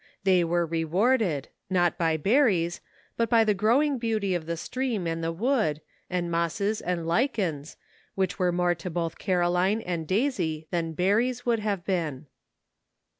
They 0.23 0.43
were 0.43 0.65
rewarded, 0.65 1.49
not 1.69 1.95
by 1.95 2.17
berries, 2.17 2.81
but 3.17 3.29
by 3.29 3.43
the 3.43 3.53
growing 3.53 3.99
beauty 3.99 4.33
of 4.33 4.47
the 4.47 4.57
stream 4.57 5.05
and 5.05 5.23
the 5.23 5.31
wood, 5.31 5.79
and 6.09 6.31
mosses 6.31 6.81
and 6.81 7.05
lichens, 7.05 7.77
which 8.15 8.39
were 8.39 8.47
SOMETHING 8.47 8.57
TO 8.57 8.63
REMEMBER. 8.63 8.75
31 8.97 8.99
more 8.99 9.09
to 9.09 9.09
both 9.13 9.19
Caroline 9.19 9.81
and 9.81 10.07
Daisy 10.07 10.65
than 10.71 10.93
berries 10.93 11.45
would 11.45 11.59
have 11.59 11.85
been. 11.85 12.25